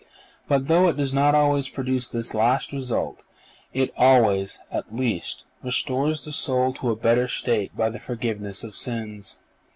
[0.47, 3.23] But though it does not always produce this last result,
[3.71, 8.75] it always, at least, restores the soul to a better state by the forgiveness of
[8.75, 9.37] sins."